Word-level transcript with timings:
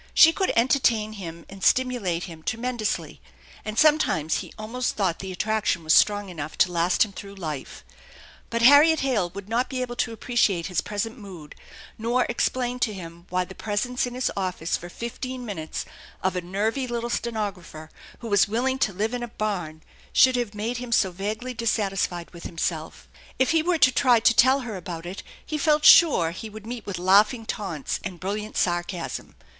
She 0.15 0.33
could 0.33 0.51
entertain 0.55 1.13
him 1.13 1.45
and 1.47 1.63
stimulate 1.63 2.23
him 2.23 2.41
tremen 2.41 2.75
dously, 2.75 3.19
and 3.63 3.77
sometimes 3.77 4.37
he 4.37 4.51
almost 4.57 4.95
thought 4.95 5.19
the 5.19 5.31
attraction 5.31 5.83
was 5.83 5.93
strong 5.93 6.29
enough 6.29 6.57
to 6.57 6.71
last 6.71 7.05
him 7.05 7.11
through 7.11 7.35
life; 7.35 7.83
but 8.49 8.63
Harriet 8.63 9.01
Hale 9.01 9.29
would 9.35 9.47
not 9.47 9.69
be 9.69 9.79
able 9.83 9.95
to 9.97 10.11
appreciate 10.11 10.65
his 10.65 10.81
present 10.81 11.19
mood 11.19 11.53
nor 11.99 12.25
explain 12.29 12.79
to 12.79 12.91
him 12.95 13.27
why 13.29 13.45
the 13.45 13.53
presence 13.53 14.07
in 14.07 14.15
his 14.15 14.31
office 14.35 14.75
for 14.75 14.89
fifteen 14.89 15.45
minutes 15.45 15.85
of 16.23 16.35
a 16.35 16.41
nervy 16.41 16.87
little 16.87 17.11
stenographer 17.11 17.91
who 18.21 18.27
was 18.27 18.47
willing 18.47 18.79
to 18.79 18.93
live 18.93 19.13
in 19.13 19.21
a 19.21 19.27
barn 19.27 19.83
ehould 20.15 20.33
have 20.35 20.55
made 20.55 20.77
him 20.77 20.91
so 20.91 21.11
vaguely 21.11 21.53
dissatisfied 21.53 22.31
with 22.31 22.45
himself. 22.45 23.07
If 23.37 23.51
he 23.51 23.61
were 23.61 23.77
to 23.77 23.91
try 23.91 24.19
to 24.19 24.33
tell 24.33 24.61
her 24.61 24.75
about 24.75 25.05
it, 25.05 25.21
he 25.45 25.59
felt 25.59 25.85
sure 25.85 26.31
he 26.31 26.49
would 26.49 26.65
meet 26.65 26.87
with 26.87 26.97
laughing 26.97 27.45
taunts 27.45 27.99
and 28.03 28.19
brilliant 28.19 28.57
sarcasm. 28.57 29.35